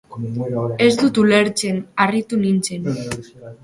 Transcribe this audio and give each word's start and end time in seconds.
Ez 0.85 0.87
dut 1.03 1.21
ulertzen..., 1.25 1.79
harritu 2.07 2.43
nintzen. 2.45 2.95